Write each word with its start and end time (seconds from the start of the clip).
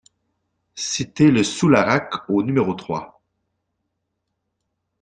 Cité 0.73 1.29
le 1.29 1.43
Soularac 1.43 2.27
au 2.27 2.41
numéro 2.41 2.73
trois 2.73 3.21